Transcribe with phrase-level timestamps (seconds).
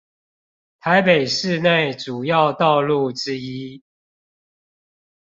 [0.79, 3.83] 台北市內主要道路之一